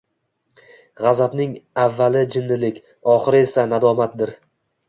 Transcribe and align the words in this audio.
G’azabning 1.07 1.53
avvali 1.83 2.23
jinnilik, 2.37 2.81
oxiri 3.17 3.43
esa, 3.49 3.71
nadomatdir. 3.75 4.35